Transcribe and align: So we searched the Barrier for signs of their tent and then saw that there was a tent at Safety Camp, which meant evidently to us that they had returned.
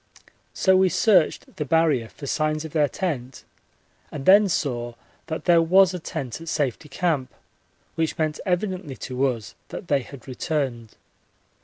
So 0.55 0.75
we 0.75 0.89
searched 0.89 1.57
the 1.57 1.63
Barrier 1.63 2.07
for 2.07 2.25
signs 2.25 2.65
of 2.65 2.71
their 2.71 2.89
tent 2.89 3.43
and 4.11 4.25
then 4.25 4.49
saw 4.49 4.95
that 5.27 5.45
there 5.45 5.61
was 5.61 5.93
a 5.93 5.99
tent 5.99 6.41
at 6.41 6.49
Safety 6.49 6.89
Camp, 6.89 7.31
which 7.93 8.17
meant 8.17 8.39
evidently 8.43 8.95
to 8.95 9.27
us 9.27 9.53
that 9.67 9.89
they 9.89 10.01
had 10.01 10.27
returned. 10.27 10.95